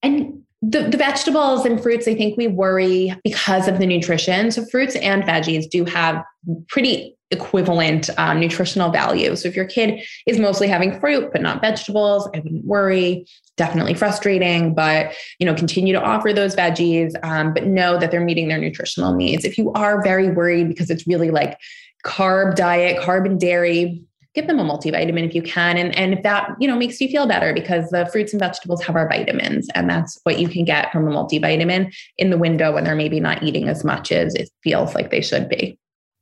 [0.06, 4.50] And the, the vegetables and fruits, I think we worry because of the nutrition.
[4.50, 6.22] So, fruits and veggies do have
[6.68, 9.34] pretty equivalent um, nutritional value.
[9.34, 13.26] So if your kid is mostly having fruit but not vegetables, I wouldn't worry.
[13.56, 18.24] Definitely frustrating, but you know, continue to offer those veggies, um, but know that they're
[18.24, 19.44] meeting their nutritional needs.
[19.44, 21.58] If you are very worried because it's really like
[22.04, 24.04] carb diet, carb and dairy,
[24.36, 25.76] give them a multivitamin if you can.
[25.76, 28.84] And, and if that, you know, makes you feel better because the fruits and vegetables
[28.84, 32.72] have our vitamins and that's what you can get from a multivitamin in the window
[32.72, 35.76] when they're maybe not eating as much as it feels like they should be.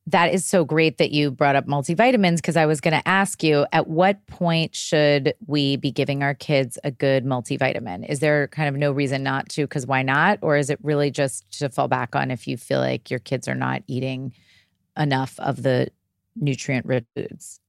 [0.06, 3.42] that is so great that you brought up multivitamins because I was going to ask
[3.42, 8.08] you at what point should we be giving our kids a good multivitamin?
[8.08, 10.38] Is there kind of no reason not to because why not?
[10.42, 13.48] Or is it really just to fall back on if you feel like your kids
[13.48, 14.34] are not eating
[14.96, 15.88] enough of the
[16.36, 17.60] nutrient rich foods?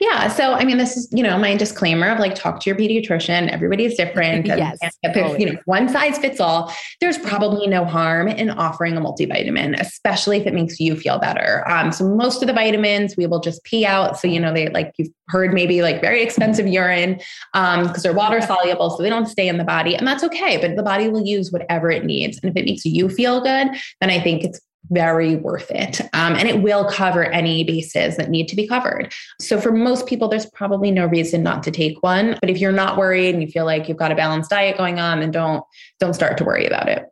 [0.00, 0.28] Yeah.
[0.28, 3.50] So, I mean, this is, you know, my disclaimer of like, talk to your pediatrician.
[3.50, 4.46] Everybody is different.
[4.46, 4.78] yes.
[5.04, 10.38] You know, one size fits all, there's probably no harm in offering a multivitamin, especially
[10.38, 11.68] if it makes you feel better.
[11.68, 14.18] Um, so most of the vitamins we will just pee out.
[14.18, 17.20] So, you know, they like you've heard maybe like very expensive urine
[17.52, 18.90] um, because they're water soluble.
[18.90, 19.94] So they don't stay in the body.
[19.94, 20.56] And that's okay.
[20.56, 22.38] But the body will use whatever it needs.
[22.42, 23.68] And if it makes you feel good,
[24.00, 26.00] then I think it's very worth it.
[26.14, 29.12] Um, and it will cover any bases that need to be covered.
[29.40, 32.38] So for most people, there's probably no reason not to take one.
[32.40, 34.98] But if you're not worried and you feel like you've got a balanced diet going
[34.98, 35.64] on, then don't
[36.00, 37.04] don't start to worry about it.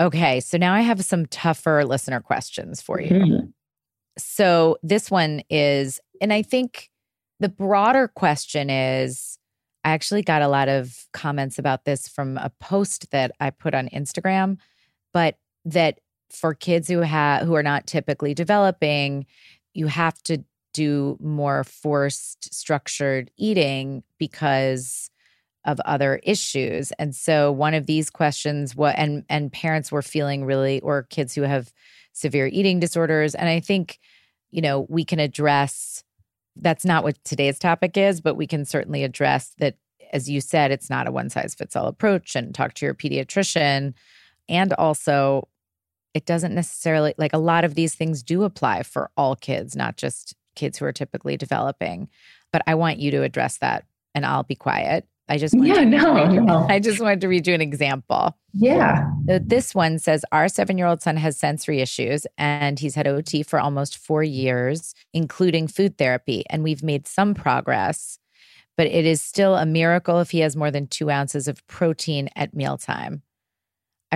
[0.00, 0.40] Okay.
[0.40, 3.10] So now I have some tougher listener questions for you.
[3.10, 3.46] Mm-hmm.
[4.18, 6.90] So this one is, and I think
[7.40, 9.38] the broader question is
[9.84, 13.74] I actually got a lot of comments about this from a post that I put
[13.74, 14.58] on Instagram,
[15.12, 19.26] but that for kids who have who are not typically developing,
[19.74, 25.10] you have to do more forced structured eating because
[25.64, 26.92] of other issues.
[26.92, 31.34] And so one of these questions what and and parents were feeling really or kids
[31.34, 31.72] who have
[32.12, 33.98] severe eating disorders and I think
[34.50, 36.02] you know, we can address
[36.56, 39.76] that's not what today's topic is, but we can certainly address that
[40.12, 42.94] as you said it's not a one size fits all approach and talk to your
[42.94, 43.92] pediatrician
[44.48, 45.48] and also
[46.16, 49.98] it doesn't necessarily like a lot of these things do apply for all kids, not
[49.98, 52.08] just kids who are typically developing.
[52.54, 55.06] But I want you to address that and I'll be quiet.
[55.28, 56.66] I just yeah, no, no.
[56.70, 58.34] I just wanted to read you an example.
[58.54, 59.10] Yeah.
[59.26, 63.42] This one says our seven year old son has sensory issues and he's had OT
[63.42, 66.44] for almost four years, including food therapy.
[66.48, 68.18] And we've made some progress,
[68.78, 72.30] but it is still a miracle if he has more than two ounces of protein
[72.34, 73.20] at mealtime.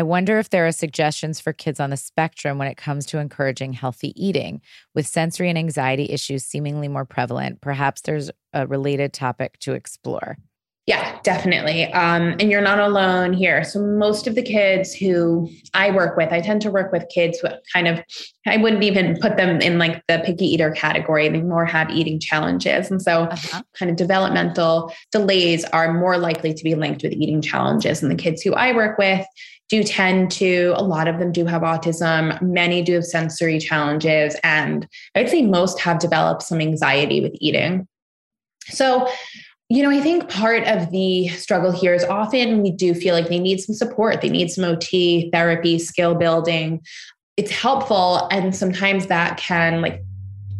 [0.01, 3.19] I wonder if there are suggestions for kids on the spectrum when it comes to
[3.19, 4.63] encouraging healthy eating.
[4.95, 10.39] With sensory and anxiety issues seemingly more prevalent, perhaps there's a related topic to explore.
[10.87, 11.93] Yeah, definitely.
[11.93, 13.63] Um, and you're not alone here.
[13.63, 17.39] So, most of the kids who I work with, I tend to work with kids
[17.39, 18.03] who kind of,
[18.47, 21.29] I wouldn't even put them in like the picky eater category.
[21.29, 22.91] They more have eating challenges.
[22.91, 23.63] And so, uh-huh.
[23.79, 28.03] kind of developmental delays are more likely to be linked with eating challenges.
[28.03, 29.27] And the kids who I work with,
[29.71, 32.41] do tend to, a lot of them do have autism.
[32.43, 34.37] Many do have sensory challenges.
[34.43, 37.87] And I'd say most have developed some anxiety with eating.
[38.67, 39.09] So,
[39.69, 43.29] you know, I think part of the struggle here is often we do feel like
[43.29, 46.81] they need some support, they need some OT, therapy, skill building.
[47.37, 48.27] It's helpful.
[48.33, 50.03] And sometimes that can, like,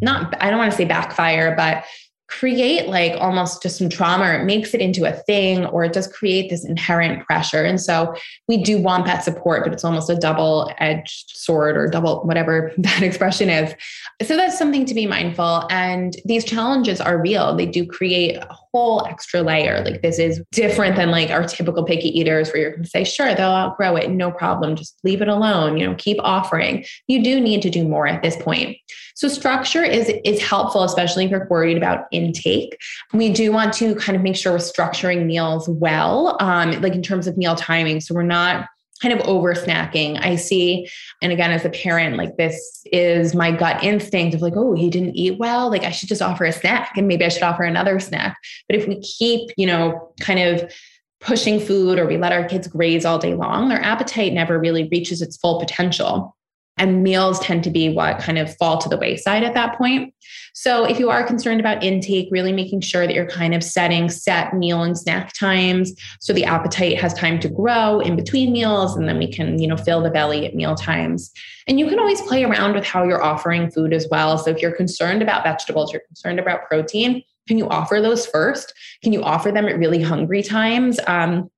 [0.01, 1.85] not, I don't want to say backfire, but
[2.31, 6.07] create like almost just some trauma it makes it into a thing or it does
[6.07, 7.65] create this inherent pressure.
[7.65, 8.15] And so
[8.47, 12.73] we do want that support but it's almost a double edged sword or double whatever
[12.79, 13.75] that expression is.
[14.23, 15.67] So that's something to be mindful.
[15.71, 17.57] And these challenges are real.
[17.57, 21.85] They do create a whole extra layer like this is different than like our typical
[21.85, 25.23] picky eaters where you're going to say sure they'll outgrow it no problem just leave
[25.23, 28.77] it alone you know keep offering you do need to do more at this point
[29.21, 32.79] so structure is is helpful, especially if you're worried about intake.
[33.13, 37.03] We do want to kind of make sure we're structuring meals well, um, like in
[37.03, 38.01] terms of meal timing.
[38.01, 38.67] So we're not
[39.01, 40.23] kind of over snacking.
[40.23, 40.89] I see,
[41.23, 44.91] and again, as a parent, like this is my gut instinct of like, oh, he
[44.91, 45.71] didn't eat well.
[45.71, 48.37] Like I should just offer a snack and maybe I should offer another snack.
[48.69, 50.73] But if we keep, you know, kind of
[51.21, 54.89] pushing food or we let our kids graze all day long, their appetite never really
[54.91, 56.37] reaches its full potential.
[56.79, 60.15] And meals tend to be what kind of fall to the wayside at that point.
[60.55, 64.09] So, if you are concerned about intake, really making sure that you're kind of setting
[64.09, 68.97] set meal and snack times so the appetite has time to grow in between meals,
[68.97, 71.31] and then we can, you know, fill the belly at meal times.
[71.67, 74.39] And you can always play around with how you're offering food as well.
[74.39, 78.73] So, if you're concerned about vegetables, you're concerned about protein, can you offer those first?
[79.03, 81.01] Can you offer them at really hungry times?
[81.07, 81.51] Um,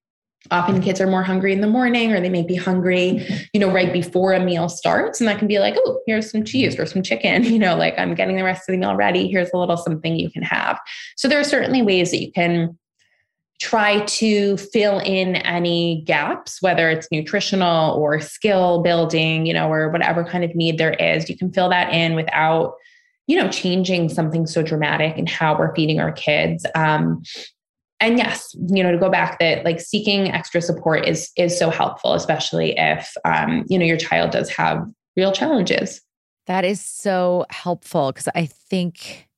[0.51, 3.71] often kids are more hungry in the morning or they may be hungry you know
[3.71, 5.21] right before a meal starts.
[5.21, 7.95] And that can be like oh here's some cheese or some chicken you know like
[7.99, 9.29] i'm getting the rest of the meal ready.
[9.29, 10.79] Here's a little something you can have.
[11.17, 12.79] So there are certainly ways that you can
[13.61, 19.89] try to fill in any gaps whether it's nutritional or skill building you know or
[19.91, 21.31] whatever kind of need there is.
[21.31, 22.75] You can fill that in without
[23.29, 26.67] you know changing something so dramatic in how we're feeding our kids.
[26.75, 27.23] Um,
[28.03, 31.71] and yes you know to go back that like seeking extra support is is so
[31.71, 34.85] helpful especially if um, you know your child does have
[35.17, 36.01] real challenges.
[36.47, 39.29] That is so helpful because I think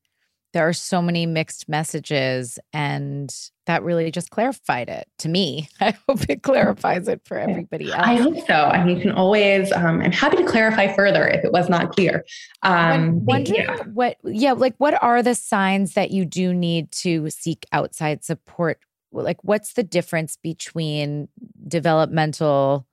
[0.54, 3.34] there are so many mixed messages and
[3.66, 5.68] that really just clarified it to me.
[5.80, 8.06] I hope it clarifies it for everybody else.
[8.06, 8.54] I hope so.
[8.54, 11.90] I mean, you can always, um, I'm happy to clarify further if it was not
[11.90, 12.24] clear.
[12.62, 13.82] Um, wondering yeah.
[13.92, 18.78] what, yeah, like what are the signs that you do need to seek outside support?
[19.10, 21.28] Like, what's the difference between
[21.66, 22.86] developmental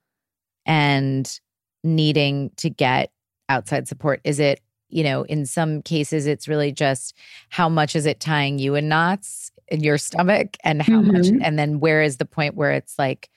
[0.66, 1.40] and
[1.84, 3.12] needing to get
[3.50, 4.20] outside support?
[4.24, 4.62] Is it
[4.92, 7.16] you know, in some cases, it's really just
[7.50, 11.14] how much is it tying you in knots in your stomach and how mm-hmm.
[11.14, 13.30] much, and then where is the point where it's like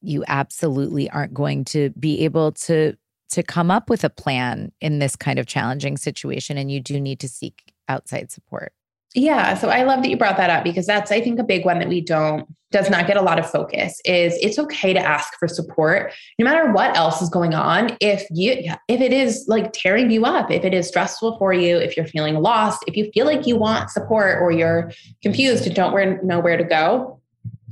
[0.00, 2.96] you absolutely aren't going to be able to
[3.30, 7.00] to come up with a plan in this kind of challenging situation and you do
[7.00, 8.74] need to seek outside support
[9.14, 9.54] yeah.
[9.54, 11.78] So I love that you brought that up because that's, I think, a big one
[11.80, 15.38] that we don't, does not get a lot of focus is it's okay to ask
[15.38, 17.96] for support no matter what else is going on.
[18.00, 18.54] If you,
[18.88, 22.06] if it is like tearing you up, if it is stressful for you, if you're
[22.06, 24.90] feeling lost, if you feel like you want support or you're
[25.22, 27.20] confused and don't know where to go,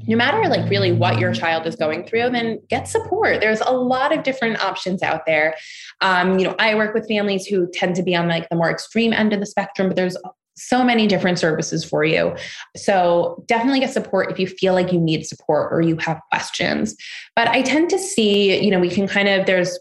[0.06, 3.70] no matter like really what your child is going through then get support there's a
[3.70, 5.54] lot of different options out there
[6.00, 8.70] um, you know i work with families who tend to be on like the more
[8.70, 10.16] extreme end of the spectrum but there's
[10.56, 12.34] so many different services for you.
[12.76, 16.96] So definitely get support if you feel like you need support or you have questions.
[17.34, 19.78] But I tend to see, you know, we can kind of, there's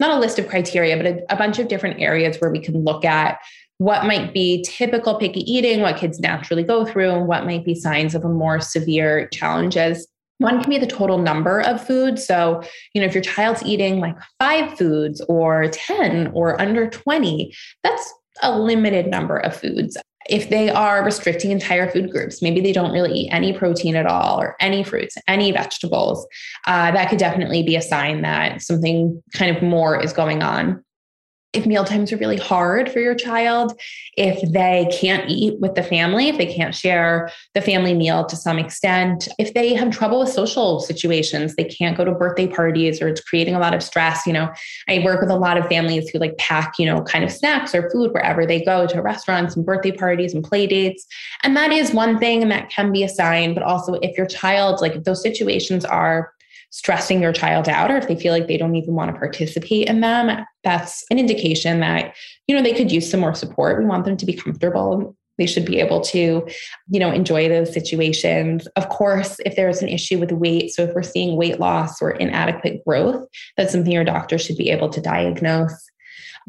[0.00, 2.82] not a list of criteria, but a, a bunch of different areas where we can
[2.84, 3.38] look at
[3.78, 7.74] what might be typical picky eating, what kids naturally go through, and what might be
[7.74, 10.06] signs of a more severe challenges.
[10.38, 12.24] One can be the total number of foods.
[12.26, 12.62] So,
[12.94, 18.12] you know, if your child's eating like five foods or 10 or under 20, that's
[18.42, 19.96] a limited number of foods.
[20.28, 24.06] If they are restricting entire food groups, maybe they don't really eat any protein at
[24.06, 26.26] all, or any fruits, any vegetables,
[26.66, 30.84] uh, that could definitely be a sign that something kind of more is going on
[31.52, 33.78] if meal times are really hard for your child,
[34.16, 38.36] if they can't eat with the family, if they can't share the family meal to
[38.36, 43.02] some extent, if they have trouble with social situations, they can't go to birthday parties
[43.02, 44.26] or it's creating a lot of stress.
[44.26, 44.50] You know,
[44.88, 47.74] I work with a lot of families who like pack, you know, kind of snacks
[47.74, 51.06] or food wherever they go to restaurants and birthday parties and play dates.
[51.42, 53.52] And that is one thing and that can be a sign.
[53.52, 56.31] But also, if your child, like if those situations are
[56.72, 59.88] stressing your child out or if they feel like they don't even want to participate
[59.88, 62.14] in them that's an indication that
[62.46, 63.78] you know they could use some more support.
[63.78, 65.16] We want them to be comfortable.
[65.38, 66.46] They should be able to
[66.88, 68.68] you know enjoy those situations.
[68.76, 72.10] Of course if there's an issue with weight so if we're seeing weight loss or
[72.12, 75.90] inadequate growth that's something your doctor should be able to diagnose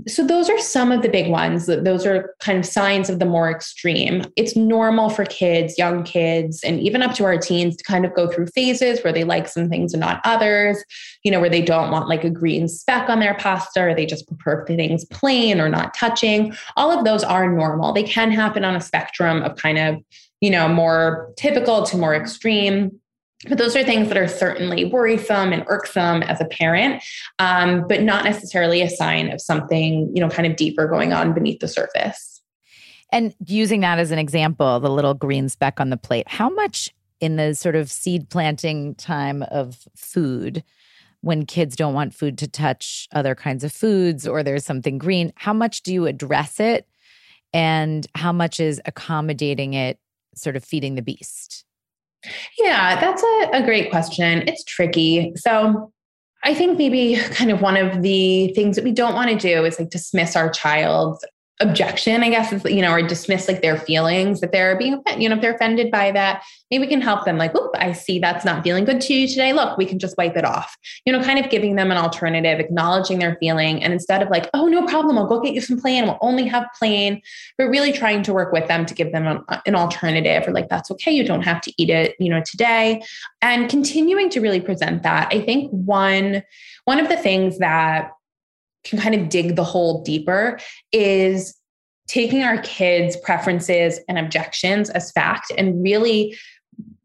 [0.08, 1.68] so those are some of the big ones.
[1.68, 4.24] Those are kind of signs of the more extreme.
[4.36, 8.14] It's normal for kids, young kids, and even up to our teens to kind of
[8.14, 10.84] go through phases where they like some things and not others,
[11.24, 14.06] you know, where they don't want like a green speck on their pasta or they
[14.06, 16.56] just prefer things plain or not touching.
[16.76, 17.94] All of those are normal.
[17.94, 19.98] They can happen on a spectrum of kind of,
[20.42, 23.00] you know, more typical to more extreme
[23.48, 27.04] but those are things that are certainly worrisome and irksome as a parent,
[27.40, 31.34] um, but not necessarily a sign of something, you know, kind of deeper going on
[31.34, 32.42] beneath the surface.
[33.12, 36.90] And using that as an example, the little green speck on the plate, how much
[37.20, 40.64] in the sort of seed planting time of food,
[41.22, 45.32] when kids don't want food to touch other kinds of foods or there's something green,
[45.36, 46.86] how much do you address it?
[47.54, 50.00] And how much is accommodating it,
[50.36, 51.64] sort of feeding the beast?
[52.58, 54.44] Yeah, that's a, a great question.
[54.48, 55.34] It's tricky.
[55.36, 55.92] So
[56.44, 59.66] I think maybe kind of one of the things that we don't want to do
[59.66, 61.26] is like dismiss our child's
[61.60, 65.30] objection, I guess, is, you know, or dismiss like their feelings that they're being, you
[65.30, 68.44] know, if they're offended by that, maybe we can help them like, I see that's
[68.44, 69.54] not feeling good to you today.
[69.54, 70.76] Look, we can just wipe it off,
[71.06, 73.84] you know, kind of giving them an alternative, acknowledging their feeling.
[73.84, 76.48] And instead of like, oh, no problem, I'll go get you some plain, we'll only
[76.48, 77.22] have plain,
[77.58, 80.70] but really trying to work with them to give them an, an alternative or like,
[80.70, 81.12] that's okay.
[81.12, 83.04] You don't have to eat it, you know, today.
[83.42, 85.32] And continuing to really present that.
[85.32, 86.44] I think one,
[86.86, 88.12] one of the things that
[88.84, 90.60] can kind of dig the hole deeper
[90.92, 91.56] is
[92.08, 96.36] taking our kids' preferences and objections as fact and really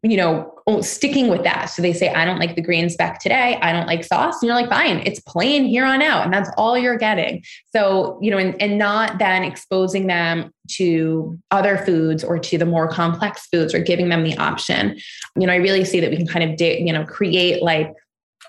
[0.01, 1.65] you know, sticking with that.
[1.65, 3.59] So they say, I don't like the green speck today.
[3.61, 4.41] I don't like sauce.
[4.41, 6.23] And you're like, fine, it's plain here on out.
[6.23, 7.43] And that's all you're getting.
[7.73, 12.65] So, you know, and, and not then exposing them to other foods or to the
[12.65, 14.97] more complex foods or giving them the option.
[15.37, 17.91] You know, I really see that we can kind of, do, you know, create like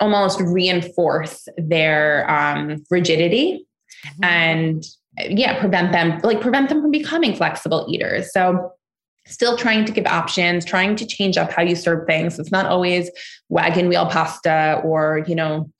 [0.01, 3.67] almost reinforce their um, rigidity
[4.07, 4.25] mm-hmm.
[4.25, 4.85] and
[5.29, 8.73] yeah prevent them like prevent them from becoming flexible eaters so
[9.27, 12.67] still trying to give options trying to change up how you serve things it's not
[12.67, 13.11] always
[13.49, 15.71] wagon wheel pasta or you know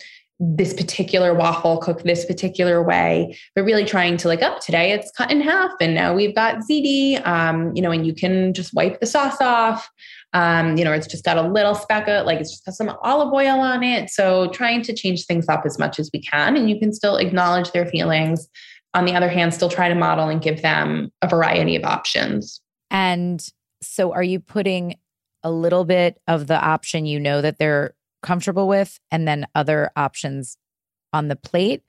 [0.41, 4.91] this particular waffle cooked this particular way, but really trying to like, up oh, today
[4.91, 8.55] it's cut in half and now we've got ziti, um, you know, and you can
[8.55, 9.89] just wipe the sauce off.
[10.33, 12.97] Um, you know, it's just got a little speck of like it's just got some
[13.03, 14.11] olive oil on it.
[14.11, 17.17] So trying to change things up as much as we can, and you can still
[17.17, 18.49] acknowledge their feelings.
[18.95, 22.61] On the other hand, still try to model and give them a variety of options.
[22.91, 23.45] And
[23.83, 24.97] so are you putting
[25.43, 29.91] a little bit of the option you know that they're comfortable with and then other
[29.97, 30.59] options
[31.13, 31.83] on the plate?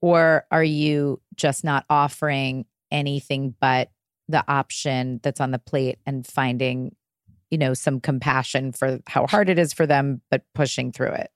[0.00, 3.90] Or are you just not offering anything but
[4.28, 6.94] the option that's on the plate and finding,
[7.50, 11.30] you know, some compassion for how hard it is for them, but pushing through it?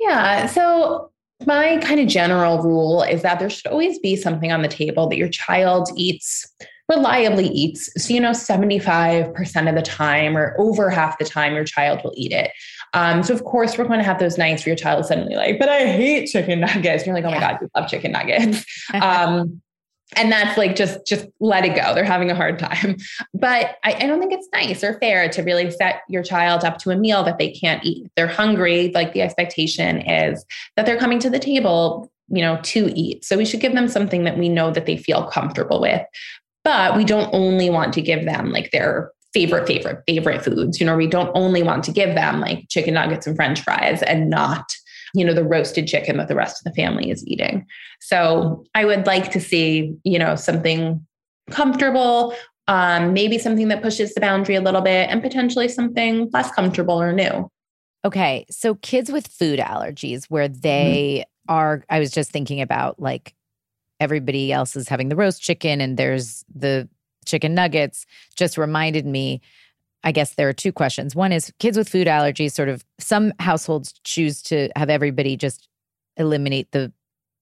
[0.00, 0.46] Yeah.
[0.46, 1.10] So
[1.44, 5.08] my kind of general rule is that there should always be something on the table
[5.08, 6.46] that your child eats
[6.88, 7.90] reliably eats.
[8.00, 12.14] So, you know, 75% of the time or over half the time, your child will
[12.16, 12.52] eat it.
[12.94, 15.34] Um, so, of course, we're going to have those nights where your child is suddenly
[15.34, 17.02] like, but I hate chicken nuggets.
[17.02, 18.64] And you're like, oh my God, you love chicken nuggets.
[19.02, 19.60] um,
[20.14, 21.94] and that's like just just let it go.
[21.94, 22.96] They're having a hard time.
[23.34, 26.78] But I, I, don't think it's nice or fair to really set your child up
[26.78, 28.10] to a meal that they can't eat.
[28.16, 30.44] They're hungry like the expectation is
[30.76, 33.24] that they're coming to the table you know to eat.
[33.24, 36.02] So we should give them something that we know that they feel comfortable with.
[36.64, 40.80] But we don't only want to give them like their favorite, favorite, favorite foods.
[40.80, 44.02] You know, we don't only want to give them like chicken nuggets and french fries
[44.02, 44.74] and not,
[45.16, 47.66] you know, the roasted chicken that the rest of the family is eating.
[48.00, 51.04] So I would like to see, you know, something
[51.50, 52.34] comfortable,
[52.68, 57.00] um, maybe something that pushes the boundary a little bit, and potentially something less comfortable
[57.00, 57.50] or new.
[58.04, 58.44] Okay.
[58.50, 60.60] So kids with food allergies, where mm-hmm.
[60.60, 61.54] they mm-hmm.
[61.54, 63.34] are, I was just thinking about like
[63.98, 66.88] everybody else is having the roast chicken and there's the
[67.24, 68.04] chicken nuggets
[68.36, 69.40] just reminded me
[70.06, 71.16] I guess there are two questions.
[71.16, 75.68] One is kids with food allergies, sort of some households choose to have everybody just
[76.16, 76.92] eliminate the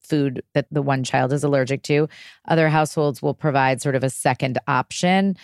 [0.03, 2.09] food that the one child is allergic to.
[2.49, 5.37] Other households will provide sort of a second option.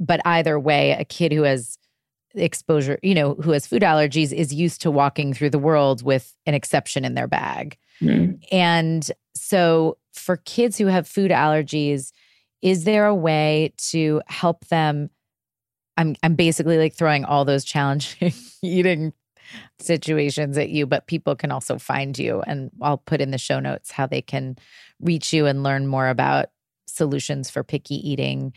[0.00, 1.76] But either way, a kid who has
[2.34, 6.34] exposure, you know, who has food allergies is used to walking through the world with
[6.46, 7.76] an exception in their bag.
[8.00, 8.42] Mm.
[8.50, 12.12] And so for kids who have food allergies,
[12.62, 15.10] is there a way to help them?
[16.02, 18.32] I'm I'm basically like throwing all those challenging
[18.62, 19.12] eating
[19.78, 22.42] situations at you, but people can also find you.
[22.42, 24.56] And I'll put in the show notes how they can
[25.00, 26.46] reach you and learn more about
[26.86, 28.52] solutions for picky eating.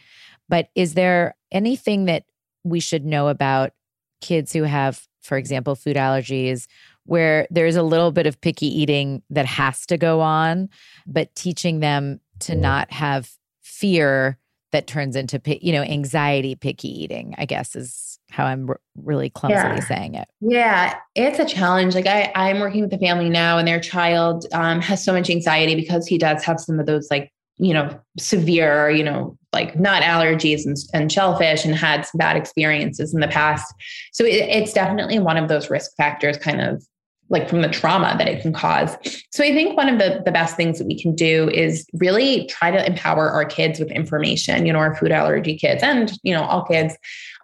[0.49, 2.23] But is there anything that
[2.63, 3.73] we should know about
[4.21, 6.65] kids who have, for example, food allergies
[7.05, 10.69] where there's a little bit of picky eating that has to go on,
[11.05, 13.29] but teaching them to not have
[13.61, 14.39] fear
[14.76, 19.30] that turns into you know anxiety picky eating i guess is how i'm r- really
[19.30, 19.80] clumsily yeah.
[19.80, 23.65] saying it yeah it's a challenge like i i'm working with a family now and
[23.65, 27.32] their child um, has so much anxiety because he does have some of those like
[27.55, 32.36] you know severe you know like nut allergies and, and shellfish and had some bad
[32.36, 33.73] experiences in the past
[34.11, 36.84] so it, it's definitely one of those risk factors kind of
[37.30, 38.95] like from the trauma that it can cause.
[39.32, 42.45] So I think one of the, the best things that we can do is really
[42.45, 46.34] try to empower our kids with information, you know, our food allergy kids and, you
[46.36, 46.95] know, all kids.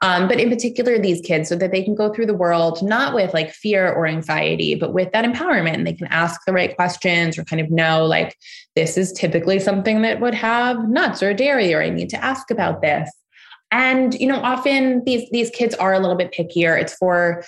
[0.04, 3.16] Um, but in particular, these kids, so that they can go through the world not
[3.16, 5.74] with like fear or anxiety, but with that empowerment.
[5.74, 8.38] And they can ask the right questions or kind of know like,
[8.76, 12.52] this is typically something that would have nuts or dairy, or I need to ask
[12.52, 13.12] about this.
[13.72, 16.80] And, you know, often these, these kids are a little bit pickier.
[16.80, 17.44] It's for,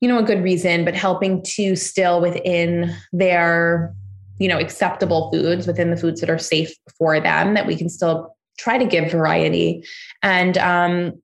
[0.00, 3.94] you know, a good reason, but helping to still within their,
[4.38, 7.88] you know, acceptable foods, within the foods that are safe for them, that we can
[7.88, 9.84] still try to give variety.
[10.22, 11.22] And um,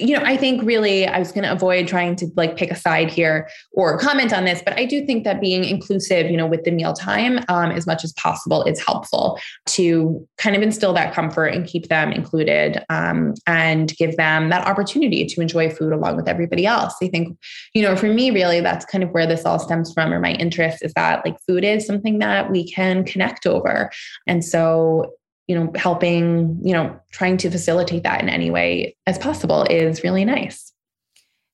[0.00, 2.76] you know, I think really I was going to avoid trying to like pick a
[2.76, 6.46] side here or comment on this, but I do think that being inclusive, you know,
[6.46, 11.14] with the mealtime um, as much as possible is helpful to kind of instill that
[11.14, 16.16] comfort and keep them included um, and give them that opportunity to enjoy food along
[16.16, 16.94] with everybody else.
[17.02, 17.38] I think,
[17.72, 20.32] you know, for me, really, that's kind of where this all stems from, or my
[20.32, 23.90] interest is that like food is something that we can connect over.
[24.26, 25.14] And so
[25.48, 30.04] you know, helping, you know, trying to facilitate that in any way as possible is
[30.04, 30.72] really nice.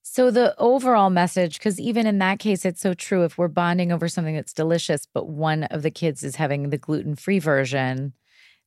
[0.02, 3.24] So the overall message, because even in that case, it's so true.
[3.24, 6.78] If we're bonding over something that's delicious, but one of the kids is having the
[6.78, 8.12] gluten free version,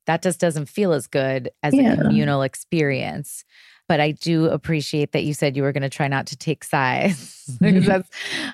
[0.08, 1.94] that just doesn't feel as good as yeah.
[1.94, 3.46] a communal experience.
[3.88, 6.64] But I do appreciate that you said you were going to try not to take
[6.64, 7.36] sides.
[7.62, 7.88] Mm-hmm.
[7.88, 8.10] that's,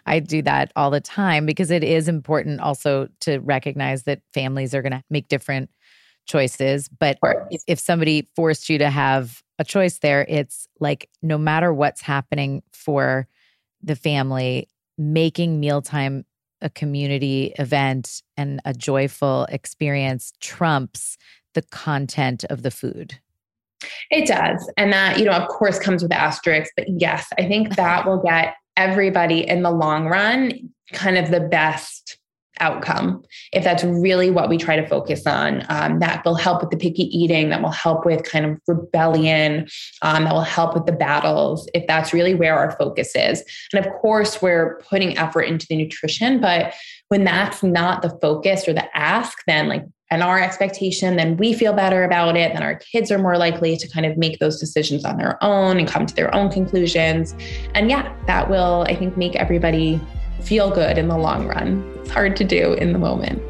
[0.06, 4.76] I do that all the time because it is important also to recognize that families
[4.76, 5.72] are going to make different
[6.26, 6.90] choices.
[6.90, 7.18] But
[7.50, 12.02] if, if somebody forced you to have a choice there, it's like no matter what's
[12.02, 13.28] happening for
[13.82, 14.68] the family,
[14.98, 16.26] making mealtime
[16.62, 21.18] a community event and a joyful experience trumps
[21.54, 23.20] the content of the food.
[24.10, 24.72] It does.
[24.78, 28.22] And that, you know, of course comes with asterisks, but yes, I think that will
[28.22, 32.18] get everybody in the long run kind of the best
[32.60, 33.24] outcome.
[33.52, 36.78] If that's really what we try to focus on um, that will help with the
[36.78, 39.68] picky eating that will help with kind of rebellion
[40.02, 43.44] um, that will help with the battles if that's really where our focus is.
[43.74, 46.74] And of course we're putting effort into the nutrition but
[47.10, 51.54] when that's not the focus or the ask then like and our expectation then we
[51.54, 54.60] feel better about it then our kids are more likely to kind of make those
[54.60, 57.36] decisions on their own and come to their own conclusions.
[57.74, 60.00] And yeah that will i think make everybody
[60.44, 61.84] feel good in the long run.
[62.02, 63.42] It's hard to do in the moment.